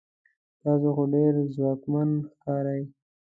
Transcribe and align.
تاسو 0.61 0.89
خو 0.95 1.03
ډیر 1.13 1.33
ځواکمن 1.55 2.09
ښکارئ 2.31 2.83